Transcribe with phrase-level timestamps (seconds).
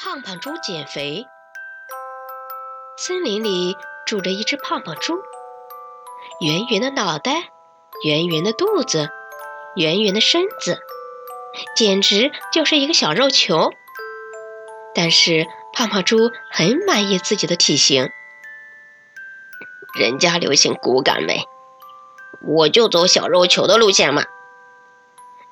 [0.00, 1.26] 胖胖猪减肥。
[2.96, 3.76] 森林里
[4.06, 5.18] 住着一只胖胖猪，
[6.40, 7.50] 圆圆的脑袋，
[8.04, 9.10] 圆圆的肚子，
[9.74, 10.78] 圆圆的身子，
[11.74, 13.72] 简直就是一个小肉球。
[14.94, 18.08] 但是胖胖猪很满意自己的体型。
[19.98, 21.42] 人家流行骨感美，
[22.46, 24.22] 我就走小肉球的路线嘛。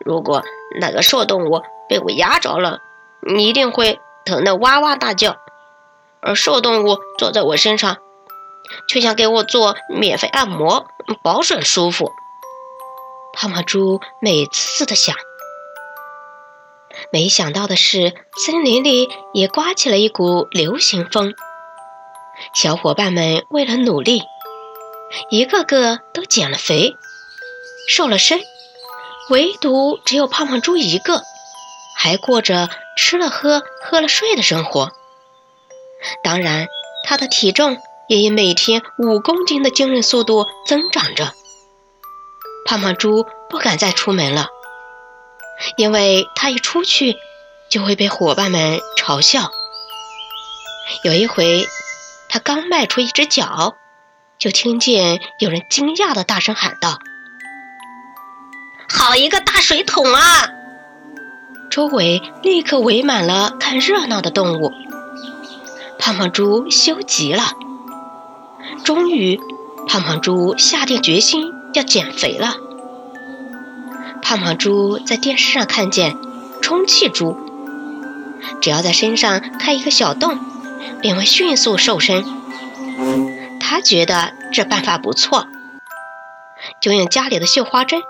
[0.05, 0.45] 如果
[0.81, 2.79] 那个瘦动物被我压着了，
[3.23, 5.39] 你一定会疼得哇哇大叫。
[6.21, 7.99] 而瘦动物坐在我身上，
[8.89, 10.87] 却想给我做免费按摩，
[11.23, 12.11] 保准舒服。
[13.33, 15.15] 胖胖猪美滋滋的想。
[17.13, 21.35] 没想到的是，森林里也刮起了一股流行风。
[22.55, 24.23] 小伙伴们为了努力，
[25.31, 26.97] 一个个都减了肥，
[27.89, 28.41] 瘦了身。
[29.31, 31.23] 唯独只有胖胖猪一个，
[32.07, 34.93] 还过着吃了喝、喝了睡的生活。
[36.23, 36.69] 当然，
[37.05, 41.33] 他的体重也以每天五公斤的惊人速度增长着。
[42.65, 44.47] 胖胖猪不敢再出门了，
[45.77, 47.17] 因为他一出去
[47.69, 49.51] 就会被伙伴们嘲笑。
[51.03, 51.67] 有一回，
[52.29, 53.75] 他刚迈出一只脚，
[54.39, 57.01] 就听见有人惊讶的大声喊道。
[58.89, 60.53] 好一个大水桶啊！
[61.77, 64.73] 周围立刻围满了看热闹的动物。
[65.99, 67.43] 胖胖猪羞极了。
[68.83, 69.39] 终于，
[69.87, 72.55] 胖胖猪下定决心要减肥了。
[74.23, 76.17] 胖胖猪在电视上看见
[76.63, 77.37] 充气猪，
[78.63, 80.39] 只要在身上开一个小洞，
[81.03, 82.25] 便会迅速瘦身。
[83.61, 85.47] 他觉得这办法不错，
[86.81, 88.01] 就用家里的绣花针。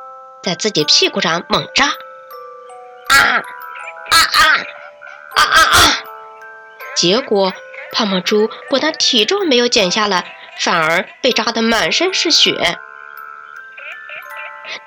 [0.44, 3.42] 在自己屁股上猛扎，啊
[4.26, 4.42] 啊
[5.36, 6.04] 啊啊啊！
[6.96, 7.52] 结果
[7.92, 12.78] 胖胖猪不但体重没有减下来，反而被扎得满身是血。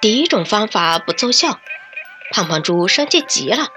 [0.02, 1.60] 第一种方法不奏效，
[2.32, 3.68] 胖胖猪生气极了，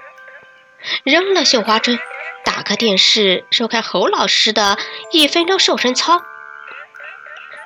[1.03, 1.99] 扔了绣花针，
[2.43, 4.77] 打开电视收看侯老师的
[5.11, 6.21] 一分钟瘦身操。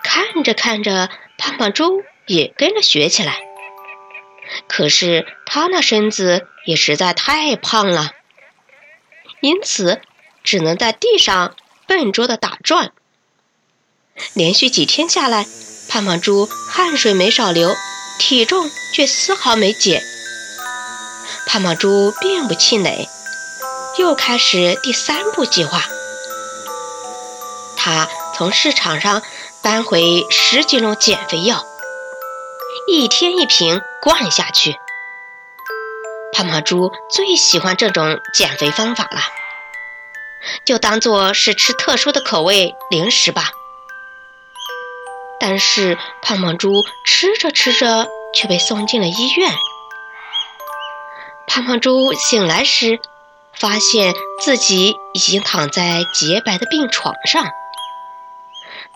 [0.03, 3.46] 看着看着，胖胖猪也跟着学起来。
[4.67, 8.11] 可是他那身子也实在太胖了，
[9.41, 10.01] 因此
[10.43, 11.55] 只能在地上
[11.87, 12.91] 笨拙的打转。
[14.33, 15.45] 连续几天下来，
[15.89, 17.75] 胖胖猪汗水没少流，
[18.19, 20.01] 体重却丝毫没减。
[21.45, 23.07] 胖胖猪并不气馁，
[23.99, 25.83] 又开始第三步计划。
[27.75, 29.21] 他从市场上
[29.61, 31.65] 搬回十几种减肥药。
[32.89, 34.77] 一天一瓶灌下去，
[36.31, 39.19] 胖胖猪最喜欢这种减肥方法了，
[40.63, 43.49] 就当做是吃特殊的口味零食吧。
[45.37, 46.71] 但是胖胖猪
[47.05, 49.51] 吃着吃着却被送进了医院。
[51.45, 53.01] 胖胖猪醒来时，
[53.53, 57.49] 发现自己已经躺在洁白的病床上。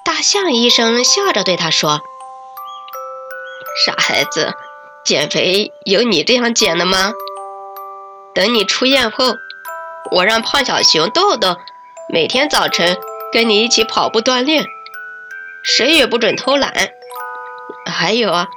[0.05, 2.01] 大象医生笑着对他说。
[3.85, 4.53] 傻孩子，
[5.03, 7.13] 减肥有你这样减的吗？
[8.35, 9.35] 等你出院后，
[10.11, 11.57] 我让胖小熊豆豆
[12.13, 12.97] 每天早晨
[13.31, 14.65] 跟你一起跑步锻炼，
[15.63, 16.71] 谁也不准偷懒。
[17.85, 18.47] 还有啊，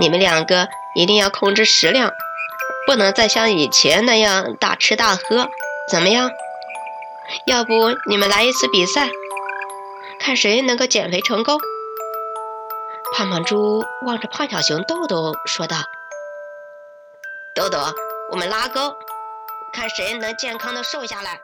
[0.00, 2.10] 你们两个一定要控制食量，
[2.86, 5.48] 不能再像以前那样大吃大喝，
[5.90, 6.30] 怎么样？
[7.46, 9.10] 要不你们来一次比赛，
[10.18, 11.58] 看谁能够减肥成功？
[13.14, 15.76] 胖胖猪望着胖小熊豆豆说道
[17.54, 17.78] ：“豆豆，
[18.30, 18.96] 我们拉钩，
[19.74, 21.38] 看谁能健康的瘦下来。”